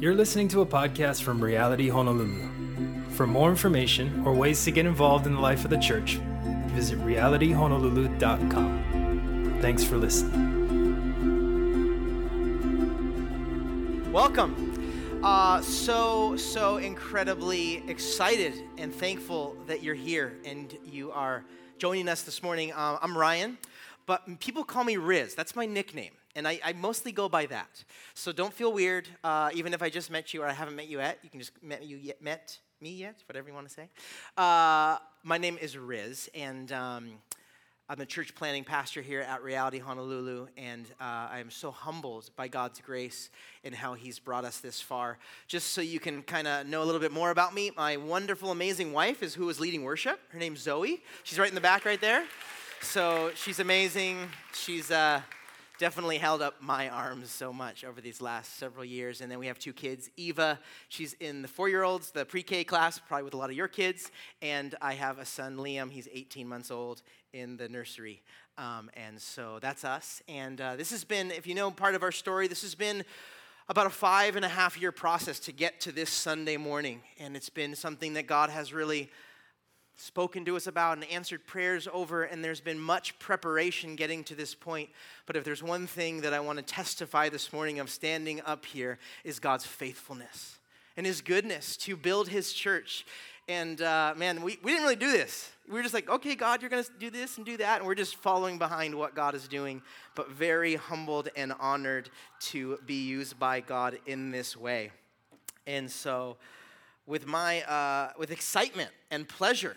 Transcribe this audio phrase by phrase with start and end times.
[0.00, 2.48] You're listening to a podcast from Reality Honolulu.
[3.14, 6.20] For more information or ways to get involved in the life of the church,
[6.68, 9.58] visit realityhonolulu.com.
[9.60, 10.54] Thanks for listening.
[14.12, 15.20] Welcome.
[15.24, 21.44] Uh, so, so incredibly excited and thankful that you're here and you are
[21.78, 22.72] joining us this morning.
[22.72, 23.58] Uh, I'm Ryan,
[24.06, 25.34] but people call me Riz.
[25.34, 27.84] That's my nickname, and I, I mostly go by that.
[28.14, 30.88] So don't feel weird, uh, even if I just met you or I haven't met
[30.88, 31.18] you yet.
[31.24, 33.88] You can just met you yet, met me yet, whatever you want to say.
[34.36, 37.10] Uh, my name is Riz, and um,
[37.88, 42.30] I'm a church planning pastor here at Reality Honolulu, and uh, I am so humbled
[42.36, 43.30] by God's grace
[43.64, 45.18] and how He's brought us this far.
[45.48, 48.52] Just so you can kind of know a little bit more about me, my wonderful,
[48.52, 50.20] amazing wife is who is leading worship.
[50.28, 51.02] Her name's Zoe.
[51.24, 52.24] She's right in the back right there.
[52.80, 54.18] So she's amazing.
[54.52, 55.20] She's uh,
[55.78, 59.20] definitely held up my arms so much over these last several years.
[59.20, 60.10] And then we have two kids.
[60.16, 60.58] Eva,
[60.88, 63.56] she's in the four year olds, the pre K class, probably with a lot of
[63.56, 64.10] your kids.
[64.42, 65.90] And I have a son, Liam.
[65.90, 68.22] He's 18 months old in the nursery.
[68.58, 70.20] Um, and so that's us.
[70.28, 73.04] And uh, this has been, if you know part of our story, this has been
[73.68, 77.02] about a five and a half year process to get to this Sunday morning.
[77.20, 79.10] And it's been something that God has really
[80.00, 84.34] spoken to us about and answered prayers over, and there's been much preparation getting to
[84.36, 84.88] this point.
[85.26, 88.64] But if there's one thing that I want to testify this morning of standing up
[88.64, 90.58] here, is God's faithfulness
[90.96, 93.04] and His goodness to build His church.
[93.48, 95.50] And uh, man, we, we didn't really do this.
[95.66, 97.78] We were just like, okay, God, you're going to do this and do that.
[97.78, 99.82] And we're just following behind what God is doing,
[100.14, 102.08] but very humbled and honored
[102.40, 104.92] to be used by God in this way.
[105.66, 106.36] And so,
[107.06, 109.76] with my uh, with excitement and pleasure,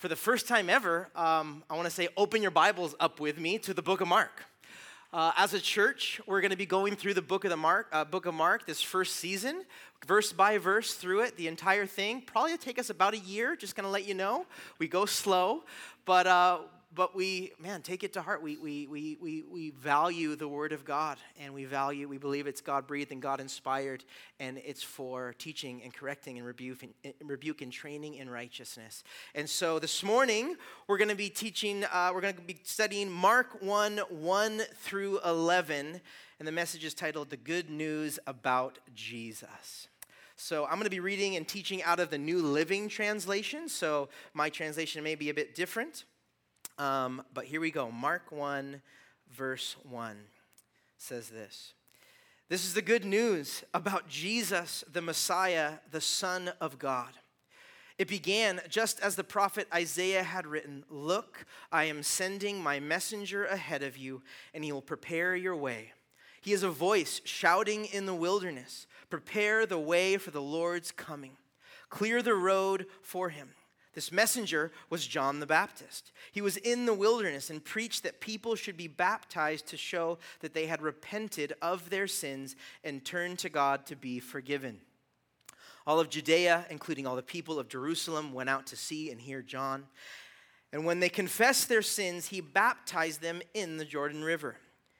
[0.00, 3.38] for the first time ever, um, I want to say, open your Bibles up with
[3.38, 4.46] me to the book of Mark.
[5.12, 7.86] Uh, as a church, we're going to be going through the book of the Mark,
[7.92, 9.62] uh, book of Mark this first season,
[10.06, 12.22] verse by verse through it, the entire thing.
[12.22, 13.54] Probably take us about a year.
[13.56, 14.46] Just going to let you know,
[14.78, 15.64] we go slow,
[16.06, 16.60] but uh,
[16.92, 18.42] but we, man, take it to heart.
[18.42, 22.46] We, we, we, we, we value the Word of God, and we value, we believe
[22.48, 24.04] it's God breathed and God inspired,
[24.40, 29.04] and it's for teaching and correcting and rebuke and, rebuke and training in righteousness.
[29.36, 30.56] And so this morning,
[30.88, 35.20] we're going to be teaching, uh, we're going to be studying Mark 1 1 through
[35.24, 36.00] 11,
[36.40, 39.86] and the message is titled The Good News About Jesus.
[40.34, 44.08] So I'm going to be reading and teaching out of the New Living Translation, so
[44.34, 46.04] my translation may be a bit different.
[46.80, 47.90] Um, but here we go.
[47.90, 48.80] Mark 1,
[49.30, 50.16] verse 1
[50.96, 51.74] says this
[52.48, 57.10] This is the good news about Jesus, the Messiah, the Son of God.
[57.98, 63.44] It began just as the prophet Isaiah had written Look, I am sending my messenger
[63.44, 64.22] ahead of you,
[64.54, 65.92] and he will prepare your way.
[66.40, 71.36] He is a voice shouting in the wilderness Prepare the way for the Lord's coming,
[71.90, 73.50] clear the road for him.
[73.92, 76.12] This messenger was John the Baptist.
[76.30, 80.54] He was in the wilderness and preached that people should be baptized to show that
[80.54, 84.80] they had repented of their sins and turned to God to be forgiven.
[85.86, 89.42] All of Judea, including all the people of Jerusalem, went out to see and hear
[89.42, 89.86] John.
[90.72, 94.56] And when they confessed their sins, he baptized them in the Jordan River.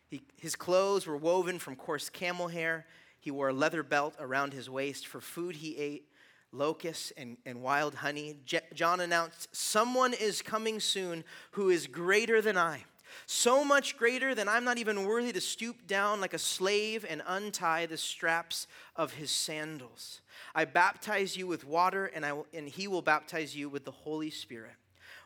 [0.09, 2.87] He, his clothes were woven from coarse camel hair.
[3.21, 5.07] He wore a leather belt around his waist.
[5.07, 6.10] For food, he ate
[6.53, 8.37] locusts and, and wild honey.
[8.45, 12.85] Je- John announced, Someone is coming soon who is greater than I.
[13.27, 17.23] So much greater than I'm not even worthy to stoop down like a slave and
[17.27, 18.67] untie the straps
[18.97, 20.21] of his sandals.
[20.55, 24.31] I baptize you with water, and, I and he will baptize you with the Holy
[24.31, 24.73] Spirit.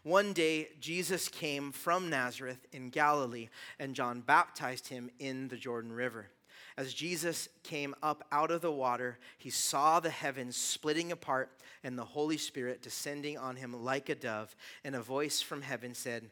[0.03, 3.49] One day, Jesus came from Nazareth in Galilee,
[3.79, 6.29] and John baptized him in the Jordan River.
[6.77, 11.51] As Jesus came up out of the water, he saw the heavens splitting apart
[11.85, 14.57] and the Holy Spirit descending on him like a dove.
[14.83, 16.31] And a voice from heaven said,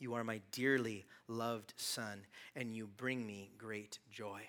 [0.00, 2.26] You are my dearly loved Son,
[2.56, 4.40] and you bring me great joy.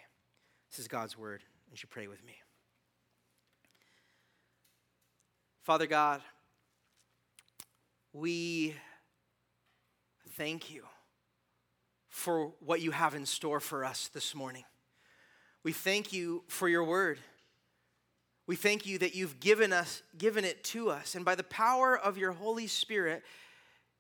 [0.72, 1.44] This is God's word.
[1.70, 2.36] And you pray with me.
[5.64, 6.22] Father God,
[8.14, 8.74] we
[10.32, 10.84] thank you
[12.08, 14.64] for what you have in store for us this morning.
[15.68, 17.20] We thank you for your word.
[18.46, 21.98] We thank you that you've given us given it to us and by the power
[21.98, 23.22] of your Holy Spirit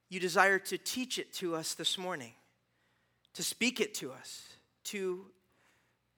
[0.07, 2.31] you desire to teach it to us this morning.
[3.33, 4.47] To speak it to us,
[4.85, 5.25] to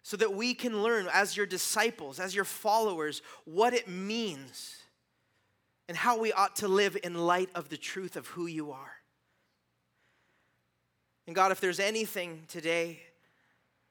[0.03, 4.75] so that we can learn as your disciples, as your followers what it means
[5.87, 8.93] and how we ought to live in light of the truth of who you are.
[11.25, 12.99] And God, if there's anything today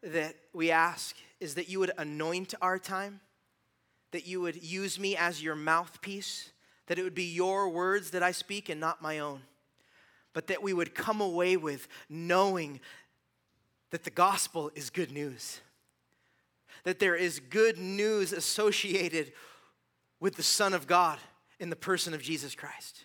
[0.02, 3.20] that we ask is that you would anoint our time,
[4.12, 6.50] that you would use me as your mouthpiece,
[6.86, 9.42] that it would be your words that I speak and not my own,
[10.32, 12.80] but that we would come away with knowing
[13.90, 15.60] that the gospel is good news,
[16.84, 19.32] that there is good news associated
[20.20, 21.18] with the Son of God
[21.58, 23.04] in the person of Jesus Christ.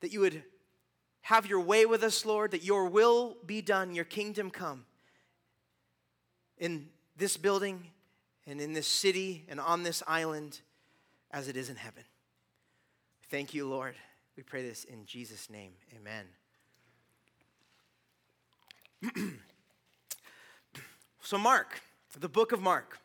[0.00, 0.42] That you would
[1.24, 4.84] have your way with us, Lord, that your will be done, your kingdom come
[6.58, 7.86] in this building
[8.46, 10.60] and in this city and on this island
[11.30, 12.02] as it is in heaven.
[13.30, 13.94] Thank you, Lord.
[14.36, 15.72] We pray this in Jesus' name.
[15.96, 16.26] Amen.
[21.22, 21.80] so, Mark,
[22.20, 22.98] the book of Mark.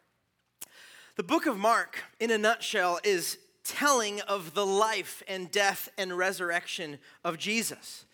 [1.16, 6.18] The book of Mark, in a nutshell, is telling of the life and death and
[6.18, 8.06] resurrection of Jesus.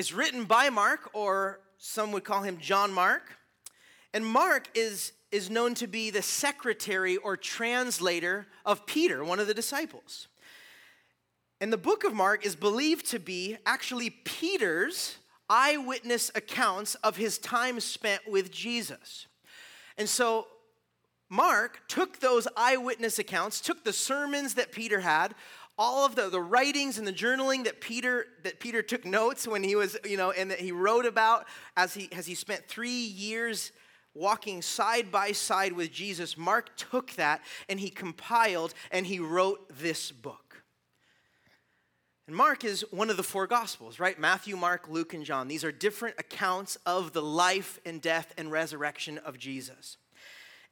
[0.00, 3.36] It's written by Mark, or some would call him John Mark.
[4.14, 9.46] And Mark is, is known to be the secretary or translator of Peter, one of
[9.46, 10.28] the disciples.
[11.60, 15.18] And the book of Mark is believed to be actually Peter's
[15.50, 19.26] eyewitness accounts of his time spent with Jesus.
[19.98, 20.46] And so
[21.28, 25.34] Mark took those eyewitness accounts, took the sermons that Peter had,
[25.80, 29.62] all of the, the writings and the journaling that Peter that Peter took notes when
[29.62, 32.90] he was, you know, and that he wrote about as he as he spent three
[32.90, 33.72] years
[34.12, 39.74] walking side by side with Jesus, Mark took that and he compiled and he wrote
[39.78, 40.62] this book.
[42.26, 44.18] And Mark is one of the four gospels, right?
[44.18, 45.48] Matthew, Mark, Luke, and John.
[45.48, 49.96] These are different accounts of the life and death and resurrection of Jesus.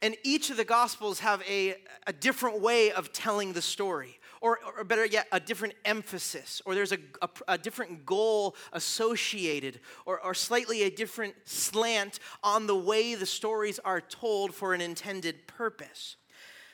[0.03, 4.59] And each of the gospels have a, a different way of telling the story or,
[4.77, 10.19] or better yet, a different emphasis, or there's a, a, a different goal associated, or,
[10.21, 15.47] or slightly a different slant on the way the stories are told for an intended
[15.47, 16.15] purpose.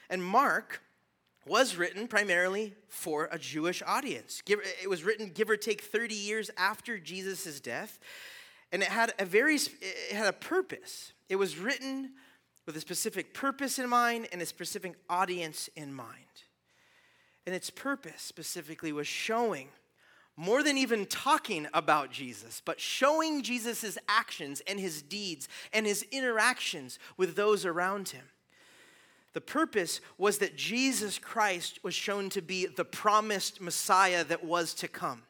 [0.09, 0.81] And Mark
[1.47, 4.41] was written primarily for a Jewish audience.
[4.47, 7.99] It was written, give or take, 30 years after Jesus' death,
[8.71, 11.13] and it had a very it had a purpose.
[11.29, 12.11] It was written
[12.65, 16.09] with a specific purpose in mind and a specific audience in mind.
[17.45, 19.69] And its purpose specifically was showing,
[20.35, 26.03] more than even talking about Jesus, but showing Jesus' actions and his deeds and his
[26.11, 28.25] interactions with those around him.
[29.33, 34.73] The purpose was that Jesus Christ was shown to be the promised Messiah that was
[34.75, 35.23] to come.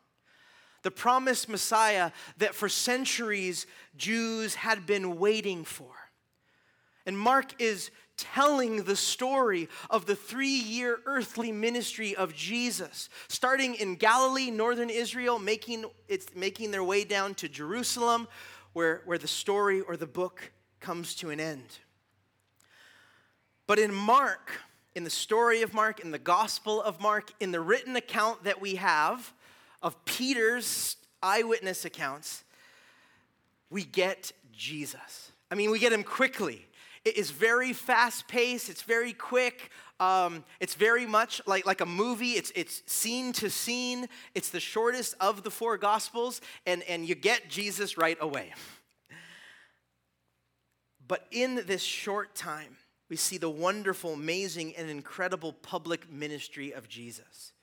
[0.84, 3.66] The promised Messiah that for centuries
[3.98, 5.92] Jews had been waiting for.
[7.08, 13.76] And Mark is telling the story of the three year earthly ministry of Jesus, starting
[13.76, 18.28] in Galilee, northern Israel, making, it's, making their way down to Jerusalem,
[18.74, 21.80] where, where the story or the book comes to an end.
[23.68, 24.52] But in Mark,
[24.94, 28.62] in the story of Mark, in the Gospel of Mark, in the written account that
[28.62, 29.34] we have
[29.82, 32.44] of Peter's eyewitness accounts,
[33.70, 35.32] we get Jesus.
[35.52, 36.68] I mean, we get him quickly.
[37.06, 39.72] It is very fast paced, it's very quick.
[40.00, 42.32] Um, it's very much like, like a movie.
[42.32, 44.08] It's, it's scene to scene.
[44.34, 48.54] It's the shortest of the four gospels, and, and you get Jesus right away.
[51.08, 52.76] But in this short time,
[53.10, 57.54] we see the wonderful, amazing, and incredible public ministry of Jesus.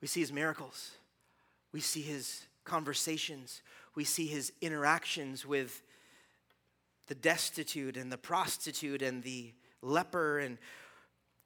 [0.00, 0.90] We see his miracles,
[1.72, 3.62] we see his conversations,
[3.94, 5.82] we see his interactions with
[7.06, 10.38] the destitute and the prostitute and the leper.
[10.38, 10.58] And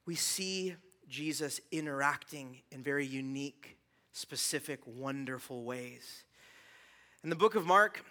[0.05, 0.75] we see
[1.07, 3.77] Jesus interacting in very unique,
[4.11, 6.23] specific, wonderful ways.
[7.23, 8.03] And the book of Mark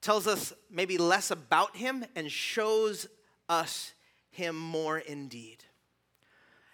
[0.00, 3.06] tells us maybe less about him and shows
[3.48, 3.94] us
[4.30, 5.64] him more indeed.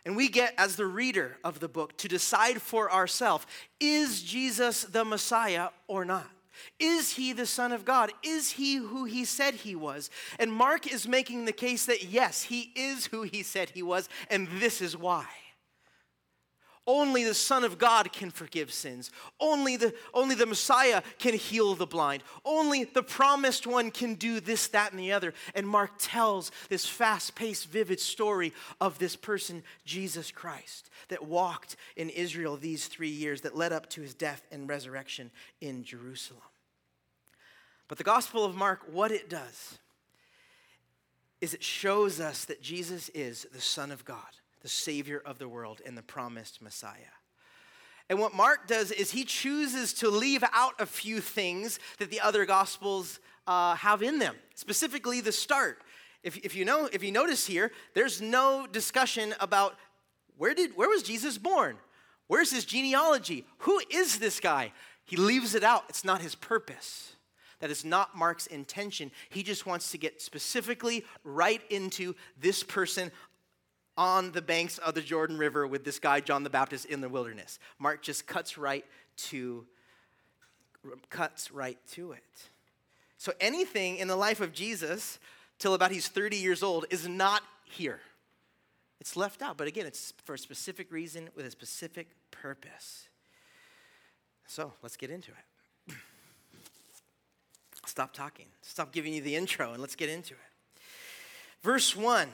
[0.04, 3.47] And we get, as the reader of the book, to decide for ourselves
[3.78, 6.26] is Jesus the Messiah or not?
[6.79, 8.12] Is he the Son of God?
[8.23, 10.11] Is he who he said he was?
[10.38, 14.09] And Mark is making the case that yes, he is who he said he was,
[14.29, 15.26] and this is why.
[16.87, 19.12] Only the Son of God can forgive sins.
[19.38, 22.25] Only the, only the Messiah can heal the blind.
[22.45, 25.33] Only the promised one can do this, that, and the other.
[25.55, 31.76] And Mark tells this fast paced, vivid story of this person, Jesus Christ, that walked
[31.97, 36.40] in Israel these three years that led up to his death and resurrection in Jerusalem.
[37.90, 39.80] But the Gospel of Mark, what it does
[41.40, 44.28] is it shows us that Jesus is the Son of God,
[44.61, 47.16] the Savior of the world, and the promised Messiah.
[48.09, 52.20] And what Mark does is he chooses to leave out a few things that the
[52.20, 53.18] other Gospels
[53.49, 55.82] uh, have in them, specifically the start.
[56.23, 59.75] if, if you know, if you notice here, there's no discussion about
[60.37, 61.76] where did where was Jesus born?
[62.28, 63.44] Where's his genealogy?
[63.59, 64.70] Who is this guy?
[65.06, 65.87] He leaves it out.
[65.88, 67.16] It's not his purpose.
[67.61, 69.11] That is not Mark's intention.
[69.29, 73.12] He just wants to get specifically right into this person
[73.97, 77.09] on the banks of the Jordan River with this guy, John the Baptist, in the
[77.09, 77.59] wilderness.
[77.79, 78.85] Mark just cuts right
[79.17, 79.67] to
[81.11, 82.49] cuts right to it.
[83.19, 85.19] So anything in the life of Jesus
[85.59, 88.00] till about he's 30 years old is not here.
[89.00, 93.09] It's left out, but again, it's for a specific reason with a specific purpose.
[94.47, 95.50] So let's get into it.
[97.90, 98.47] Stop talking.
[98.62, 100.80] Stop giving you the intro and let's get into it.
[101.61, 102.28] Verse 1.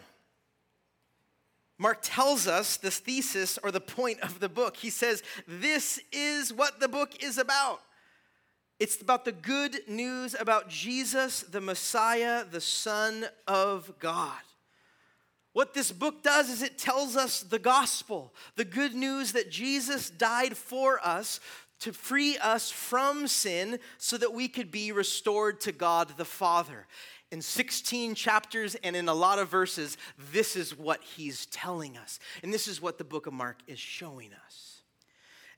[1.78, 4.76] Mark tells us this thesis or the point of the book.
[4.76, 7.80] He says, This is what the book is about.
[8.78, 14.42] It's about the good news about Jesus, the Messiah, the Son of God.
[15.54, 20.10] What this book does is it tells us the gospel, the good news that Jesus
[20.10, 21.40] died for us
[21.80, 26.86] to free us from sin so that we could be restored to God the Father.
[27.30, 29.98] In 16 chapters and in a lot of verses,
[30.32, 32.18] this is what he's telling us.
[32.42, 34.82] And this is what the book of Mark is showing us.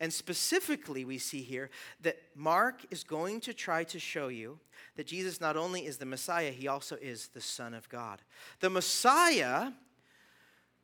[0.00, 1.70] And specifically, we see here
[2.02, 4.60] that Mark is going to try to show you
[4.96, 8.22] that Jesus not only is the Messiah, he also is the Son of God.
[8.60, 9.72] The Messiah,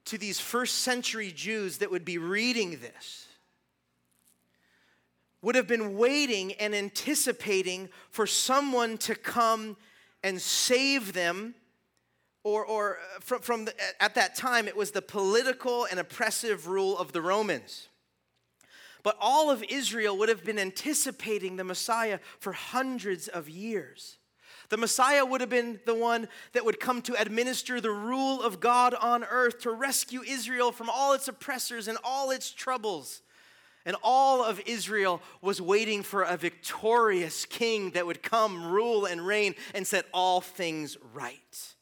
[0.06, 3.28] to these first century Jews that would be reading this,
[5.44, 9.76] would have been waiting and anticipating for someone to come
[10.22, 11.54] and save them
[12.42, 16.66] or, or uh, from, from the, at that time it was the political and oppressive
[16.66, 17.88] rule of the romans
[19.04, 24.16] but all of Israel would have been anticipating the Messiah for hundreds of years.
[24.70, 28.60] The Messiah would have been the one that would come to administer the rule of
[28.60, 33.20] God on earth, to rescue Israel from all its oppressors and all its troubles.
[33.86, 39.26] And all of Israel was waiting for a victorious king that would come, rule, and
[39.26, 41.74] reign and set all things right.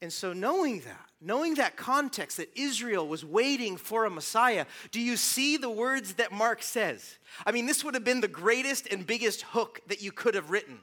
[0.00, 5.00] And so, knowing that, knowing that context that Israel was waiting for a Messiah, do
[5.00, 7.18] you see the words that Mark says?
[7.46, 10.50] I mean, this would have been the greatest and biggest hook that you could have
[10.50, 10.80] written.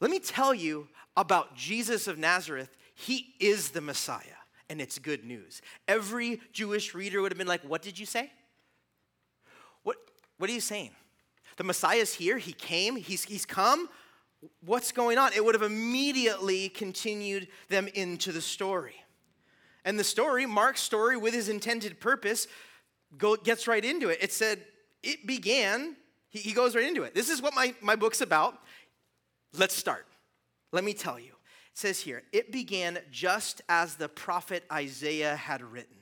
[0.00, 0.86] Let me tell you
[1.16, 2.70] about Jesus of Nazareth.
[2.94, 4.39] He is the Messiah,
[4.70, 5.60] and it's good news.
[5.86, 8.32] Every Jewish reader would have been like, What did you say?
[9.82, 9.96] What,
[10.38, 10.92] what are you saying?
[11.58, 13.90] The Messiah's here, he came, he's, he's come
[14.64, 15.32] what's going on?
[15.34, 18.96] It would have immediately continued them into the story.
[19.84, 22.46] And the story, Mark's story, with his intended purpose,
[23.16, 24.18] go, gets right into it.
[24.20, 24.60] It said,
[25.02, 25.96] it began,
[26.28, 27.14] he, he goes right into it.
[27.14, 28.58] This is what my, my book's about.
[29.54, 30.06] Let's start.
[30.72, 31.32] Let me tell you.
[31.72, 35.96] It says here, it began just as the prophet Isaiah had written.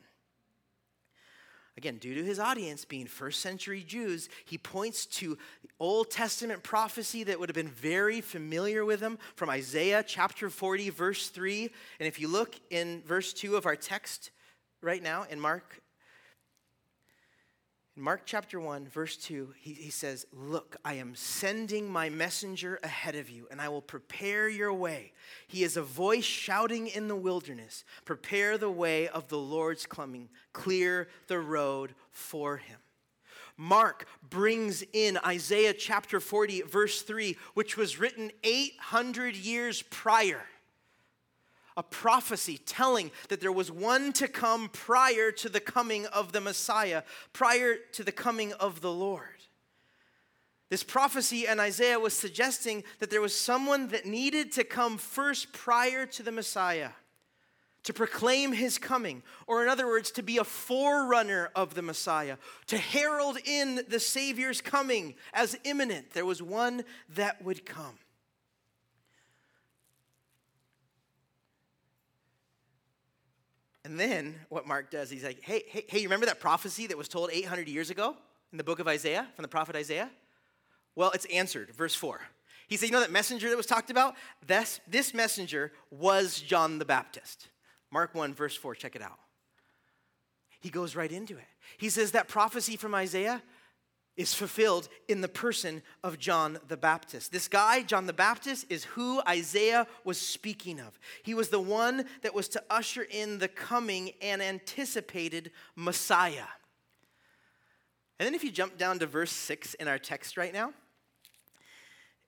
[1.79, 6.65] Again, due to his audience being first century Jews, he points to the Old Testament
[6.65, 11.71] prophecy that would have been very familiar with him from Isaiah chapter 40, verse 3.
[12.01, 14.33] And if you look in verse 2 of our text
[14.83, 15.81] right now in Mark
[17.99, 23.17] Mark chapter 1, verse 2, he, he says, Look, I am sending my messenger ahead
[23.17, 25.13] of you, and I will prepare your way.
[25.49, 30.29] He is a voice shouting in the wilderness, Prepare the way of the Lord's coming,
[30.53, 32.79] clear the road for him.
[33.57, 40.45] Mark brings in Isaiah chapter 40, verse 3, which was written 800 years prior
[41.79, 46.41] a prophecy telling that there was one to come prior to the coming of the
[46.41, 49.23] Messiah, prior to the coming of the Lord.
[50.71, 55.53] This prophecy and Isaiah was suggesting that there was someone that needed to come first
[55.53, 56.91] prior to the Messiah
[57.85, 62.37] to proclaim his coming, or in other words, to be a forerunner of the Messiah,
[62.67, 66.11] to herald in the Savior's coming as imminent.
[66.11, 66.83] There was one
[67.15, 67.99] that would come.
[73.89, 76.99] And then what Mark does, he's like, hey, hey, hey, you remember that prophecy that
[76.99, 78.15] was told 800 years ago
[78.53, 80.11] in the book of Isaiah, from the prophet Isaiah?
[80.95, 82.21] Well, it's answered, verse 4.
[82.67, 84.15] He said, You know that messenger that was talked about?
[84.47, 87.49] This, this messenger was John the Baptist.
[87.91, 89.19] Mark 1, verse 4, check it out.
[90.61, 91.49] He goes right into it.
[91.79, 93.43] He says that prophecy from Isaiah,
[94.19, 97.31] is fulfilled in the person of John the Baptist.
[97.31, 100.99] This guy, John the Baptist, is who Isaiah was speaking of.
[101.23, 106.49] He was the one that was to usher in the coming and anticipated Messiah.
[108.19, 110.73] And then if you jump down to verse 6 in our text right now,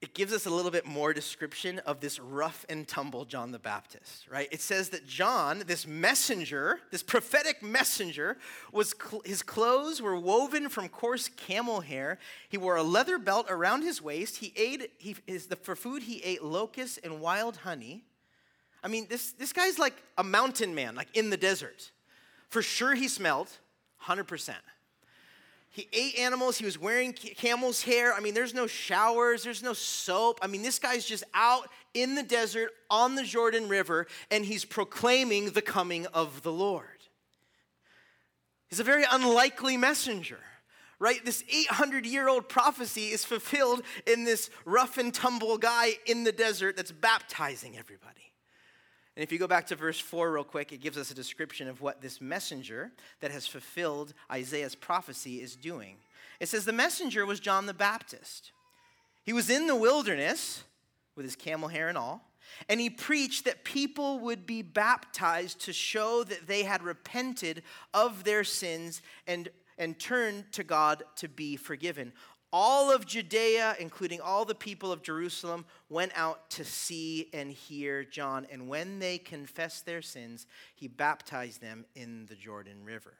[0.03, 3.59] it gives us a little bit more description of this rough and tumble John the
[3.59, 4.49] Baptist, right?
[4.51, 8.39] It says that John, this messenger, this prophetic messenger,
[8.73, 12.19] was cl- his clothes were woven from coarse camel hair.
[12.49, 14.39] He wore a leather belt around his waist.
[14.39, 18.03] He ate he, his, the, for food he ate locusts and wild honey.
[18.83, 21.91] I mean, this, this guy's like a mountain man, like in the desert.
[22.49, 23.49] For sure he smelled,
[24.05, 24.55] 100%.
[25.73, 26.59] He ate animals.
[26.59, 28.13] He was wearing camel's hair.
[28.13, 30.41] I mean, there's no showers, there's no soap.
[30.43, 34.65] I mean, this guy's just out in the desert on the Jordan River, and he's
[34.65, 36.87] proclaiming the coming of the Lord.
[38.69, 40.41] He's a very unlikely messenger,
[40.99, 41.25] right?
[41.25, 46.33] This 800 year old prophecy is fulfilled in this rough and tumble guy in the
[46.33, 48.30] desert that's baptizing everybody.
[49.17, 51.69] And if you go back to verse 4 real quick, it gives us a description
[51.69, 55.97] of what this messenger that has fulfilled Isaiah's prophecy is doing.
[56.39, 58.53] It says, The messenger was John the Baptist.
[59.25, 60.65] He was in the wilderness
[61.17, 62.31] with his camel hair and all,
[62.69, 67.63] and he preached that people would be baptized to show that they had repented
[67.93, 69.49] of their sins and,
[69.79, 72.13] and turned to God to be forgiven
[72.53, 78.05] all of Judea, including all the people of Jerusalem, went out to see and hear
[78.05, 78.47] John.
[78.51, 83.15] And when they confessed their sins, he baptized them in the Jordan River.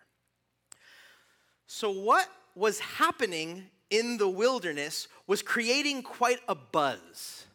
[1.67, 7.47] So, what was happening in the wilderness was creating quite a buzz.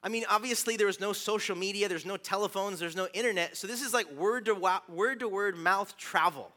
[0.00, 3.56] I mean, obviously, there was no social media, there's no telephones, there's no internet.
[3.56, 4.54] So, this is like word to
[4.88, 6.52] word, to word mouth travel.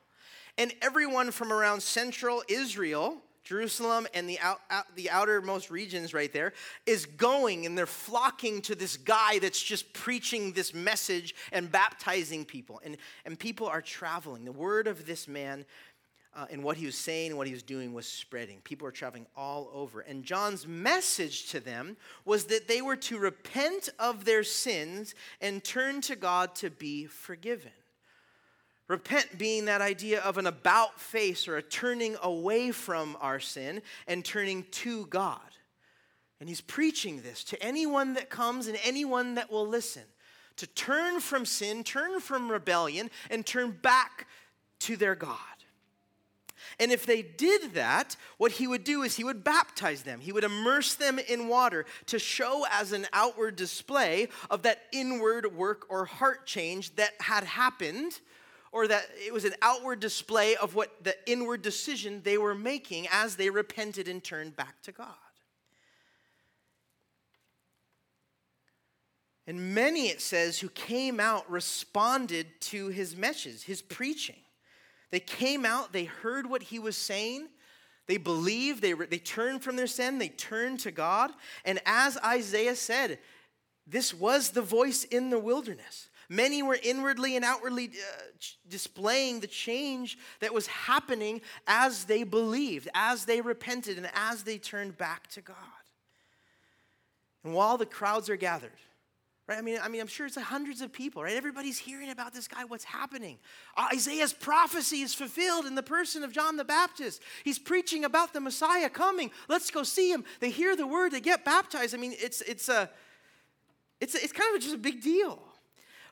[0.60, 6.32] And everyone from around central Israel Jerusalem and the, out, out, the outermost regions right
[6.32, 6.54] there,
[6.86, 12.46] is going and they're flocking to this guy that's just preaching this message and baptizing
[12.46, 12.82] people.
[12.86, 14.46] And, and people are traveling.
[14.46, 15.66] The word of this man
[16.34, 18.60] uh, and what he was saying and what he was doing was spreading.
[18.64, 20.02] People were traveling all over.
[20.02, 25.64] And John's message to them was that they were to repent of their sins and
[25.64, 27.72] turn to God to be forgiven.
[28.92, 33.82] Repent being that idea of an about face or a turning away from our sin
[34.06, 35.40] and turning to God.
[36.42, 40.04] And he's preaching this to anyone that comes and anyone that will listen
[40.58, 44.28] to turn from sin, turn from rebellion, and turn back
[44.80, 45.38] to their God.
[46.78, 50.20] And if they did that, what he would do is he would baptize them.
[50.20, 55.56] He would immerse them in water to show as an outward display of that inward
[55.56, 58.20] work or heart change that had happened
[58.72, 63.08] or that it was an outward display of what the inward decision they were making
[63.12, 65.08] as they repented and turned back to God.
[69.48, 74.38] And many, it says, who came out responded to his message, his preaching.
[75.10, 77.50] They came out, they heard what he was saying,
[78.08, 81.32] they believed, they, they turned from their sin, they turned to God.
[81.66, 83.20] And as Isaiah said,
[83.86, 86.10] this was the voice in the wilderness.
[86.32, 88.22] Many were inwardly and outwardly uh,
[88.70, 94.58] displaying the change that was happening as they believed, as they repented, and as they
[94.58, 95.58] turned back to God.
[97.44, 98.72] And while the crowds are gathered,
[99.46, 99.58] right?
[99.58, 101.36] I mean, I mean, I'm sure it's hundreds of people, right?
[101.36, 103.38] Everybody's hearing about this guy, what's happening.
[103.76, 107.22] Uh, Isaiah's prophecy is fulfilled in the person of John the Baptist.
[107.44, 109.32] He's preaching about the Messiah coming.
[109.50, 110.24] Let's go see him.
[110.40, 111.94] They hear the word, they get baptized.
[111.94, 112.90] I mean, it's it's a
[114.00, 115.44] it's a, it's kind of just a big deal.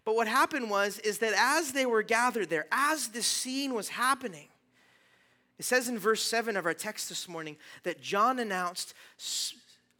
[0.10, 3.90] But what happened was is that as they were gathered there, as the scene was
[3.90, 4.48] happening,
[5.60, 8.96] it says in verse 7 of our text this morning that John announced,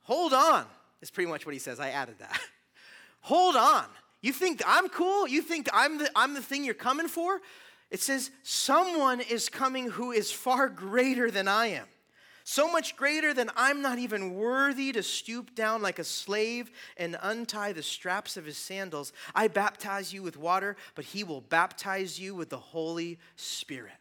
[0.06, 0.66] "Hold on."
[1.00, 1.80] Is pretty much what he says.
[1.80, 2.42] I added that.
[3.22, 3.86] Hold on.
[4.22, 5.28] You think I'm cool?
[5.28, 7.40] You think I'm the, I'm the thing you're coming for?
[7.92, 11.86] It says, Someone is coming who is far greater than I am
[12.50, 17.16] so much greater than I'm not even worthy to stoop down like a slave and
[17.22, 19.14] untie the straps of his sandals.
[19.36, 23.94] I baptize you with water, but he will baptize you with the Holy Spirit.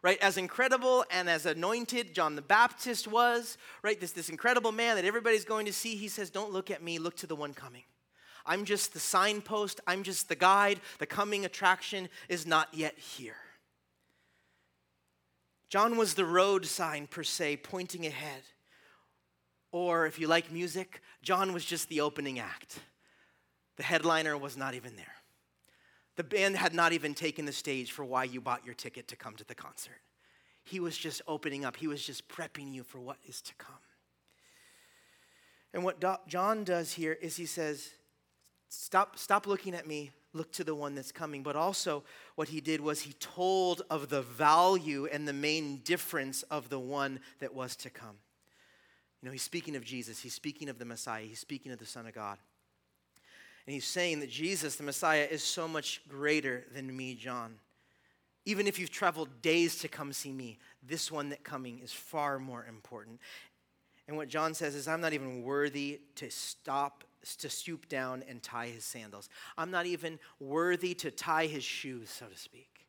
[0.00, 4.96] Right, as incredible and as anointed John the Baptist was, right, this, this incredible man
[4.96, 7.52] that everybody's going to see, he says, Don't look at me, look to the one
[7.52, 7.82] coming.
[8.46, 10.80] I'm just the signpost, I'm just the guide.
[11.00, 13.36] The coming attraction is not yet here.
[15.68, 18.42] John was the road sign, per se, pointing ahead.
[19.72, 22.78] Or if you like music, John was just the opening act.
[23.76, 25.06] The headliner was not even there.
[26.16, 29.16] The band had not even taken the stage for why you bought your ticket to
[29.16, 30.00] come to the concert.
[30.64, 33.74] He was just opening up, he was just prepping you for what is to come.
[35.74, 37.90] And what John does here is he says,
[38.68, 41.42] Stop, stop looking at me, look to the one that's coming.
[41.42, 46.42] But also, what he did was he told of the value and the main difference
[46.44, 48.16] of the one that was to come.
[49.22, 51.86] You know, he's speaking of Jesus, he's speaking of the Messiah, he's speaking of the
[51.86, 52.38] Son of God.
[53.66, 57.56] And he's saying that Jesus, the Messiah, is so much greater than me, John.
[58.44, 62.38] Even if you've traveled days to come see me, this one that coming is far
[62.38, 63.18] more important.
[64.06, 67.02] And what John says is, I'm not even worthy to stop,
[67.36, 69.28] to stoop down and tie his sandals.
[69.58, 72.86] I'm not even worthy to tie his shoes, so to speak.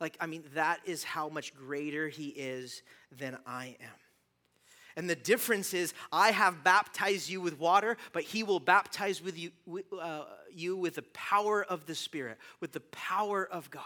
[0.00, 3.88] Like, I mean, that is how much greater he is than I am.
[4.96, 9.38] And the difference is, I have baptized you with water, but he will baptize with
[9.38, 9.50] you,
[9.98, 13.82] uh, you with the power of the Spirit, with the power of God,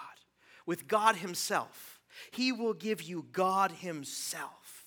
[0.67, 2.01] with God Himself.
[2.31, 4.85] He will give you God Himself.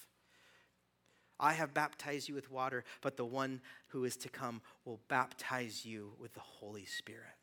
[1.40, 5.86] I have baptized you with water, but the one who is to come will baptize
[5.86, 7.38] you with the Holy Spirit.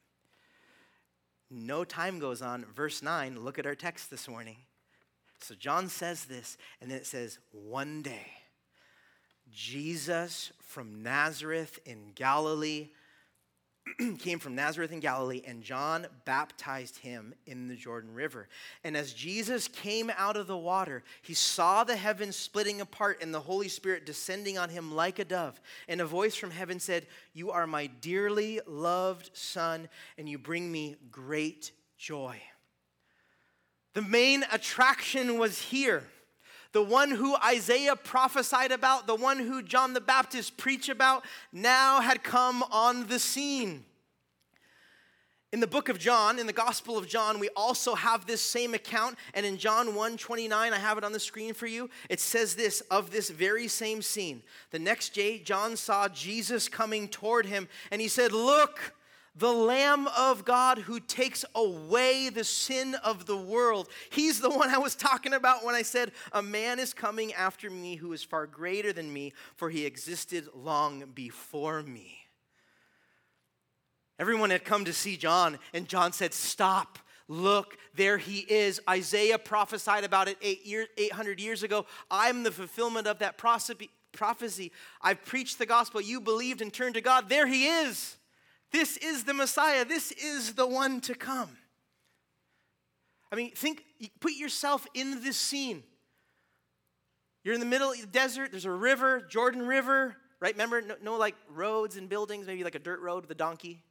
[1.51, 2.65] No time goes on.
[2.75, 4.57] Verse 9, look at our text this morning.
[5.41, 8.33] So John says this, and then it says, One day
[9.53, 12.89] Jesus from Nazareth in Galilee
[14.19, 18.49] came from Nazareth in Galilee, and John baptized him in the Jordan River.
[18.85, 23.33] And as Jesus came out of the water, he saw the heavens splitting apart and
[23.33, 25.61] the Holy Spirit descending on him like a dove.
[25.89, 30.71] And a voice from heaven said, You are my dearly loved Son, and you bring
[30.71, 32.41] me great joy.
[33.95, 36.05] The main attraction was here
[36.77, 42.03] the one who Isaiah prophesied about, the one who John the Baptist preached about, now
[42.03, 43.87] had come on the scene.
[45.55, 48.75] In the book of John, in the Gospel of John, we also have this same
[48.75, 49.17] account.
[49.33, 51.89] And in John 1 29, I have it on the screen for you.
[52.11, 54.43] It says this of this very same scene.
[54.71, 58.93] The next day, John saw Jesus coming toward him, and he said, Look,
[59.39, 63.89] the Lamb of God who takes away the sin of the world.
[64.11, 67.69] He's the one I was talking about when I said, A man is coming after
[67.69, 72.19] me who is far greater than me, for he existed long before me.
[74.19, 76.99] Everyone had come to see John, and John said, Stop.
[77.29, 78.81] Look, there he is.
[78.89, 81.85] Isaiah prophesied about it eight year, 800 years ago.
[82.09, 84.73] I'm the fulfillment of that prophecy.
[85.03, 86.01] I've preached the gospel.
[86.01, 87.29] You believed and turned to God.
[87.29, 88.17] There he is.
[88.77, 89.87] This is the Messiah.
[89.87, 91.49] This is the one to come.
[93.33, 93.83] I mean, think,
[94.21, 95.83] put yourself in this scene.
[97.43, 100.53] You're in the middle of the desert, there's a river, Jordan River, right?
[100.53, 103.83] Remember, no, no, like roads and buildings, maybe like a dirt road with a donkey.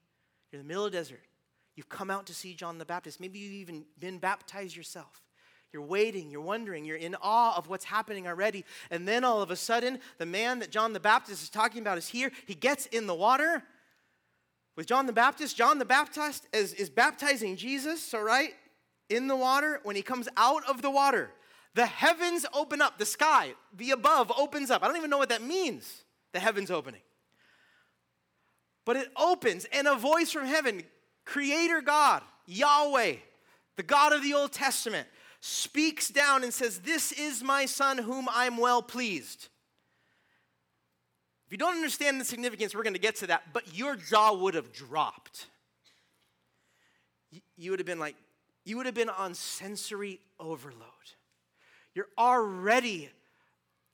[0.52, 1.24] You're in the middle of the desert.
[1.76, 3.20] You've come out to see John the Baptist.
[3.20, 5.24] Maybe you've even been baptized yourself.
[5.74, 8.64] You're waiting, you're wondering, you're in awe of what's happening already.
[8.92, 11.98] And then all of a sudden, the man that John the Baptist is talking about
[11.98, 12.32] is here.
[12.46, 13.64] He gets in the water
[14.76, 18.54] with John the Baptist, John the Baptist is, is baptizing Jesus, all right,
[19.10, 19.80] in the water.
[19.84, 21.32] When he comes out of the water,
[21.76, 24.84] the heavens open up, the sky, the above opens up.
[24.84, 27.02] I don't even know what that means, the heavens opening.
[28.86, 30.84] But it opens, and a voice from heaven,
[31.26, 33.16] Creator God, Yahweh,
[33.78, 35.08] the God of the Old Testament,
[35.40, 39.50] speaks down and says, This is my son whom I'm well pleased.
[41.56, 44.56] You don't understand the significance, we're going to get to that, but your jaw would
[44.56, 45.46] have dropped.
[47.56, 48.18] You would have been like,
[48.66, 50.84] you would have been on sensory overload.
[51.94, 53.10] You're already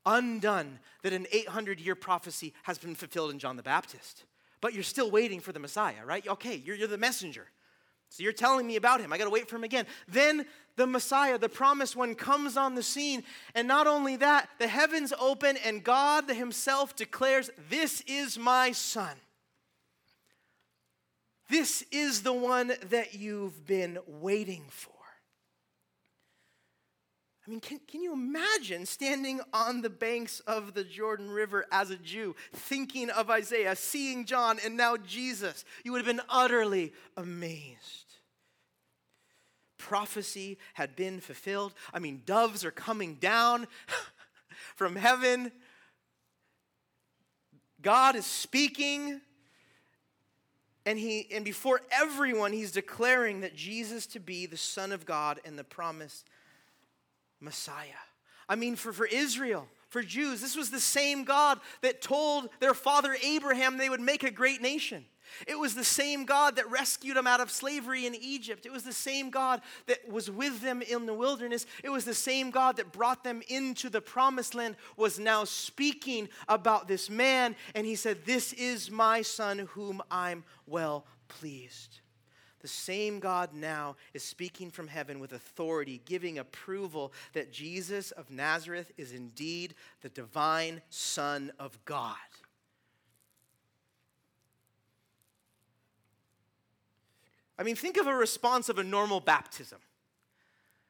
[0.07, 4.23] undone that an 800 year prophecy has been fulfilled in John the Baptist.
[4.59, 6.27] But you're still waiting for the Messiah, right?
[6.27, 7.45] Okay, you're, you're the messenger.
[8.11, 9.13] So you're telling me about him.
[9.13, 9.85] I got to wait for him again.
[10.05, 10.45] Then
[10.75, 13.23] the Messiah, the promised one, comes on the scene.
[13.55, 19.15] And not only that, the heavens open and God himself declares, This is my son.
[21.49, 24.91] This is the one that you've been waiting for.
[27.47, 31.89] I mean, can, can you imagine standing on the banks of the Jordan River as
[31.89, 35.65] a Jew, thinking of Isaiah, seeing John, and now Jesus?
[35.83, 38.00] You would have been utterly amazed.
[39.81, 41.73] Prophecy had been fulfilled.
[41.93, 43.67] I mean, doves are coming down
[44.75, 45.51] from heaven.
[47.81, 49.19] God is speaking.
[50.85, 55.39] And, he, and before everyone, he's declaring that Jesus to be the Son of God
[55.45, 56.27] and the promised
[57.39, 57.87] Messiah.
[58.47, 62.73] I mean, for, for Israel, for Jews, this was the same God that told their
[62.73, 65.05] father Abraham they would make a great nation.
[65.47, 68.65] It was the same God that rescued them out of slavery in Egypt.
[68.65, 71.65] It was the same God that was with them in the wilderness.
[71.83, 76.29] It was the same God that brought them into the promised land, was now speaking
[76.47, 77.55] about this man.
[77.75, 82.01] And he said, This is my son whom I'm well pleased.
[82.61, 88.29] The same God now is speaking from heaven with authority, giving approval that Jesus of
[88.29, 92.15] Nazareth is indeed the divine Son of God.
[97.61, 99.77] I mean, think of a response of a normal baptism.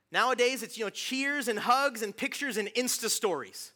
[0.10, 3.74] Nowadays, it's, you know, cheers and hugs and pictures and Insta stories.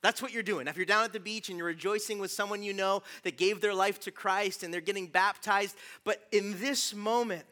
[0.00, 0.66] That's what you're doing.
[0.66, 3.60] If you're down at the beach and you're rejoicing with someone you know that gave
[3.60, 7.44] their life to Christ and they're getting baptized, but in this moment,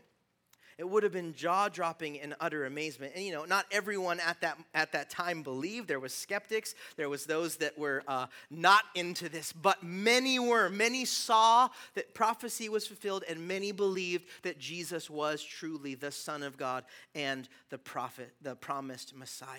[0.78, 3.12] it would have been jaw-dropping and utter amazement.
[3.14, 5.88] And you know, not everyone at that at that time believed.
[5.88, 6.74] There was skeptics.
[6.96, 10.68] There was those that were uh, not into this, but many were.
[10.68, 16.42] Many saw that prophecy was fulfilled, and many believed that Jesus was truly the Son
[16.42, 19.58] of God and the prophet, the promised Messiah.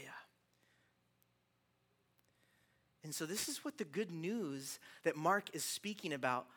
[3.04, 6.48] And so, this is what the good news that Mark is speaking about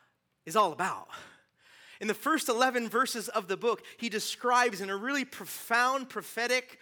[0.44, 1.08] is all about.
[2.00, 6.78] In the first 11 verses of the book, he describes in a really profound prophetic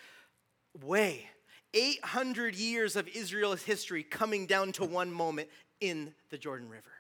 [0.83, 1.29] way
[1.72, 5.48] 800 years of Israel's history coming down to one moment
[5.81, 6.90] in the Jordan River.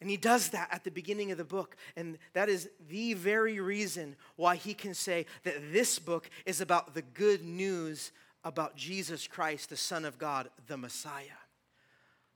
[0.00, 1.76] And he does that at the beginning of the book.
[1.94, 6.94] And that is the very reason why he can say that this book is about
[6.94, 11.39] the good news about Jesus Christ, the Son of God, the Messiah.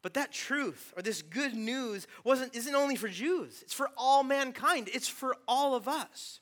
[0.04, 4.22] But that truth or this good news wasn't, isn't only for Jews, it's for all
[4.22, 6.40] mankind, it's for all of us.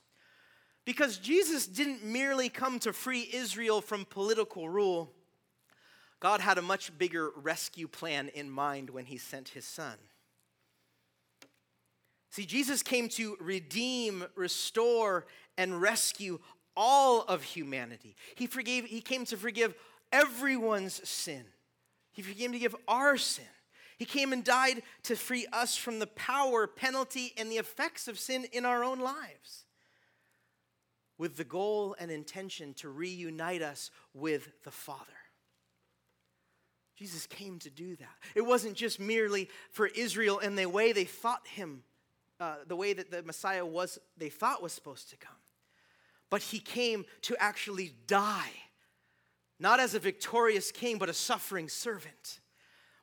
[0.85, 5.13] Because Jesus didn't merely come to free Israel from political rule,
[6.19, 9.95] God had a much bigger rescue plan in mind when he sent his son.
[12.31, 16.41] See, Jesus came to redeem, restore, and rescue
[16.77, 18.17] all of humanity.
[18.35, 19.77] He forgave, he came to forgive
[20.11, 21.45] everyone's sin.
[22.13, 23.45] He came to give our sin.
[23.99, 28.19] He came and died to free us from the power, penalty, and the effects of
[28.19, 29.65] sin in our own lives,
[31.19, 35.07] with the goal and intention to reunite us with the Father.
[36.97, 38.17] Jesus came to do that.
[38.35, 41.83] It wasn't just merely for Israel and the way they thought him,
[42.41, 45.37] uh, the way that the Messiah was, they thought was supposed to come
[46.33, 48.49] but he came to actually die,
[49.63, 52.41] not as a victorious king, but a suffering servant.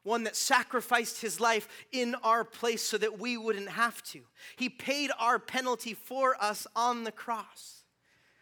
[0.04, 4.22] One that sacrificed his life in our place so that we wouldn't have to.
[4.58, 7.84] He paid our penalty for us on the cross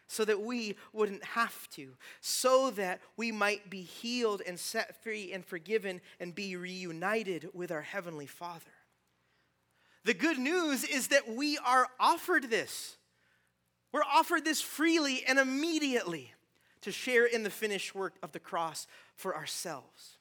[0.08, 5.32] so that we wouldn't have to, so that we might be healed and set free
[5.32, 8.64] and forgiven and be reunited with our Heavenly Father.
[10.04, 12.96] The good news is that we are offered this.
[13.92, 16.32] We're offered this freely and immediately
[16.82, 20.16] to share in the finished work of the cross for ourselves.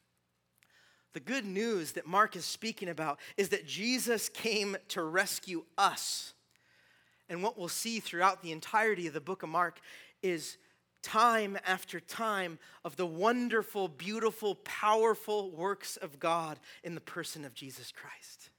[1.14, 6.34] The good news that Mark is speaking about is that Jesus came to rescue us.
[7.30, 9.80] And what we'll see throughout the entirety of the book of Mark
[10.22, 10.58] is
[11.02, 17.54] time after time of the wonderful, beautiful, powerful works of God in the person of
[17.54, 18.50] Jesus Christ.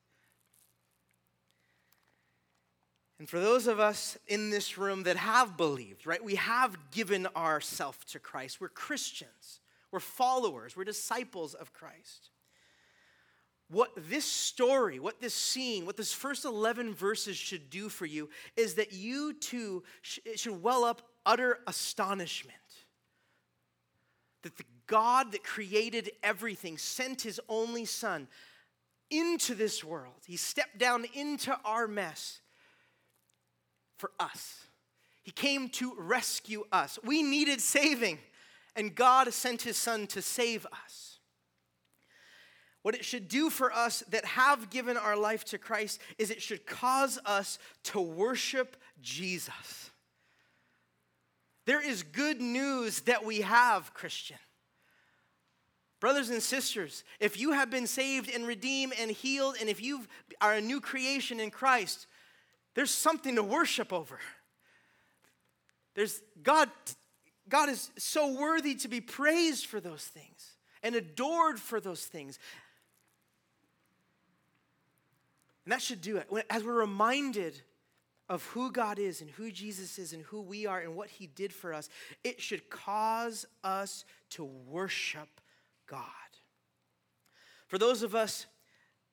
[3.19, 7.27] And for those of us in this room that have believed, right, we have given
[7.37, 8.61] ourselves to Christ.
[8.61, 12.31] We're Christians, we're followers, we're disciples of Christ.
[13.71, 18.31] What this story, what this scene, what this first 11 verses should do for you
[18.57, 22.57] is that you too should well up utter astonishment.
[24.43, 28.29] That the God that created everything sent his only Son
[29.11, 30.23] into this world.
[30.27, 32.41] He stepped down into our mess
[33.99, 34.67] for us.
[35.23, 36.99] He came to rescue us.
[37.05, 38.19] We needed saving,
[38.75, 41.19] and God sent his son to save us.
[42.83, 46.41] What it should do for us that have given our life to Christ is it
[46.41, 49.91] should cause us to worship Jesus.
[51.67, 54.39] There is good news that we have, Christian.
[56.01, 60.07] Brothers and sisters, if you have been saved and redeemed and healed, and if you
[60.41, 62.07] are a new creation in Christ,
[62.75, 64.19] there's something to worship over.
[65.95, 66.71] There's God,
[67.49, 72.39] God is so worthy to be praised for those things and adored for those things.
[75.65, 76.29] And that should do it.
[76.49, 77.61] As we're reminded
[78.29, 81.27] of who God is and who Jesus is and who we are and what he
[81.27, 81.89] did for us,
[82.23, 85.41] it should cause us to worship
[85.87, 86.05] God.
[87.67, 88.47] For those of us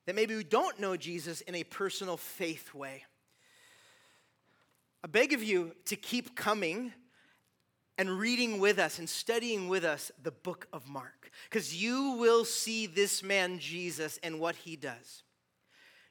[0.05, 3.03] that maybe we don't know Jesus in a personal faith way,
[5.05, 6.91] I beg of you to keep coming
[7.95, 12.43] and reading with us and studying with us the book of Mark, because you will
[12.43, 15.21] see this man Jesus and what he does.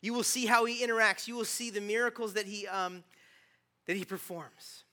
[0.01, 1.27] You will see how he interacts.
[1.27, 3.03] You will see the miracles that he, um,
[3.87, 4.85] that he performs.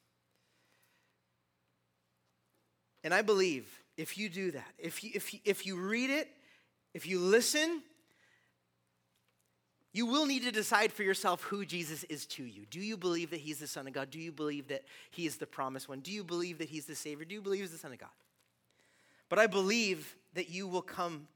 [3.03, 6.27] And I believe if you do that, if you, if you, if you read it,
[6.95, 7.83] if you listen,
[9.93, 12.65] you will need to decide for yourself who Jesus is to you.
[12.69, 14.10] Do you believe that he's the Son of God?
[14.10, 15.99] Do you believe that he is the promised one?
[15.99, 17.25] Do you believe that he's the Savior?
[17.25, 18.10] Do you believe he's the Son of God?
[19.27, 21.27] But I believe that you will come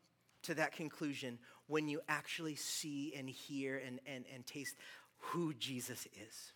[0.44, 1.38] to that conclusion
[1.68, 4.76] when you actually see and hear and, and, and taste
[5.18, 6.54] who Jesus is.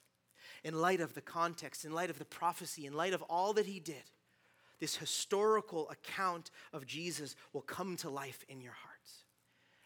[0.64, 3.66] In light of the context, in light of the prophecy, in light of all that
[3.66, 4.04] he did,
[4.80, 9.24] this historical account of Jesus will come to life in your hearts.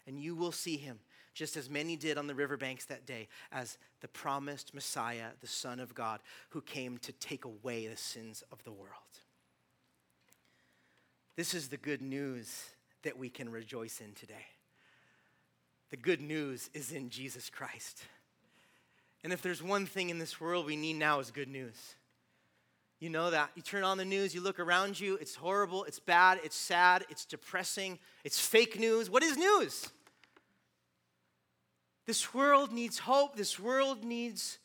[0.06, 1.00] And you will see him,
[1.34, 5.80] just as many did on the riverbanks that day, as the promised Messiah, the Son
[5.80, 6.20] of God,
[6.50, 8.92] who came to take away the sins of the world.
[11.36, 12.62] This is the good news
[13.02, 14.46] that we can rejoice in today.
[15.90, 18.02] The good news is in Jesus Christ.
[19.22, 21.94] And if there's one thing in this world we need now is good news.
[23.00, 23.50] You know that.
[23.54, 27.04] You turn on the news, you look around you, it's horrible, it's bad, it's sad,
[27.10, 29.10] it's depressing, it's fake news.
[29.10, 29.90] What is news?
[32.06, 33.36] This world needs hope.
[33.36, 34.58] This world needs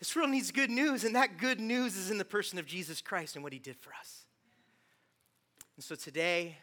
[0.00, 3.00] this world needs good news, and that good news is in the person of Jesus
[3.00, 4.26] Christ and what he did for us.
[5.76, 6.58] And so today,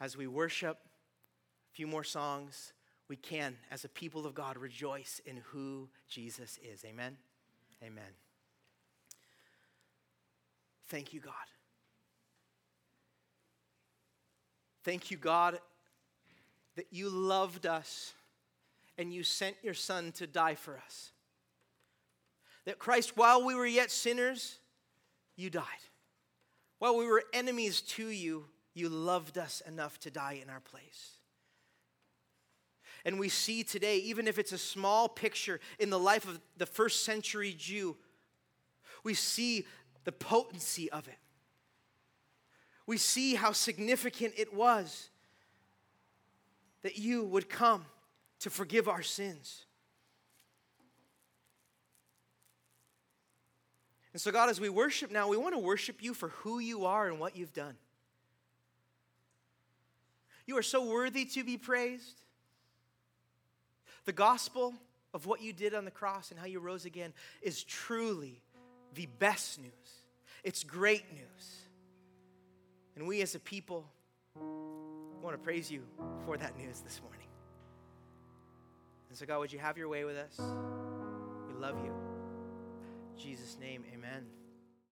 [0.00, 2.72] as we worship a few more songs,
[3.08, 6.84] we can, as a people of God, rejoice in who Jesus is.
[6.84, 7.16] Amen.
[7.80, 8.02] Amen.
[10.88, 11.32] Thank you, God.
[14.82, 15.60] Thank you, God,
[16.76, 18.14] that you loved us
[18.98, 21.10] and you sent your Son to die for us.
[22.64, 24.58] That Christ, while we were yet sinners,
[25.36, 25.64] you died.
[26.78, 31.12] While we were enemies to you, you loved us enough to die in our place.
[33.04, 36.66] And we see today, even if it's a small picture in the life of the
[36.66, 37.96] first century Jew,
[39.04, 39.64] we see
[40.04, 41.18] the potency of it.
[42.86, 45.10] We see how significant it was
[46.82, 47.84] that you would come
[48.40, 49.64] to forgive our sins.
[54.12, 56.86] And so, God, as we worship now, we want to worship you for who you
[56.86, 57.74] are and what you've done.
[60.46, 62.22] You are so worthy to be praised.
[64.06, 64.74] The gospel
[65.12, 67.12] of what you did on the cross and how you rose again
[67.42, 68.40] is truly
[68.94, 69.72] the best news.
[70.44, 71.60] It's great news.
[72.94, 73.84] And we as a people
[75.26, 75.82] want to praise you
[76.24, 77.26] for that news this morning.
[79.08, 80.38] And so, God, would you have your way with us?
[80.38, 81.92] We love you.
[83.12, 84.24] In Jesus' name, amen.